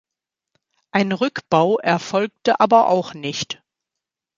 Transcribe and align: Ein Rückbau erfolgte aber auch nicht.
Ein 0.89 1.11
Rückbau 1.11 1.77
erfolgte 1.77 2.59
aber 2.59 2.87
auch 2.87 3.13
nicht. 3.13 3.61